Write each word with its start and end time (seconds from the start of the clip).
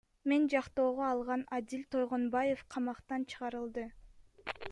Мен 0.31 0.45
жактоого 0.53 1.03
алган 1.09 1.43
Адил 1.59 1.83
Тойгонбаев 1.97 2.65
камактан 2.77 3.29
чыгарылды. 3.35 3.87